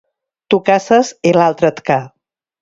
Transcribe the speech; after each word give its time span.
Tu 0.53 0.57
caces 0.69 1.11
i 1.33 1.35
altre 1.49 1.71
et 1.75 1.83
ca 1.91 1.99